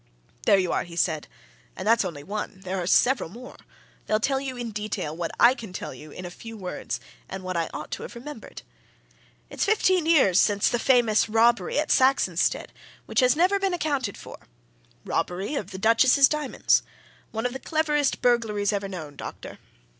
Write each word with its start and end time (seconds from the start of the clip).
"There 0.47 0.57
you 0.57 0.71
are!" 0.71 0.81
he 0.83 0.95
said. 0.95 1.27
"And 1.75 1.87
that's 1.87 2.03
only 2.03 2.23
one 2.23 2.61
there 2.61 2.81
are 2.81 2.87
several 2.87 3.29
more. 3.29 3.55
They'll 4.07 4.19
tell 4.19 4.41
you 4.41 4.57
in 4.57 4.71
detail 4.71 5.15
what 5.15 5.29
I 5.39 5.53
can 5.53 5.73
tell 5.73 5.93
you 5.93 6.09
in 6.09 6.25
a 6.25 6.31
few 6.31 6.57
words 6.57 6.99
and 7.29 7.43
what 7.43 7.55
I 7.55 7.69
ought 7.71 7.91
to 7.91 8.01
have 8.01 8.15
remembered. 8.15 8.63
It's 9.51 9.63
fifteen 9.63 10.07
years 10.07 10.39
since 10.39 10.69
the 10.69 10.79
famous 10.79 11.29
robbery 11.29 11.77
at 11.77 11.91
Saxonsteade 11.91 12.73
which 13.05 13.19
has 13.19 13.35
never 13.35 13.59
been 13.59 13.75
accounted 13.75 14.17
for 14.17 14.39
robbery 15.05 15.53
of 15.53 15.69
the 15.69 15.77
Duchess's 15.77 16.27
diamonds 16.27 16.81
one 17.29 17.45
of 17.45 17.53
the 17.53 17.59
cleverest 17.59 18.23
burglaries 18.23 18.73
ever 18.73 18.87
known, 18.87 19.15
doctor. 19.15 19.59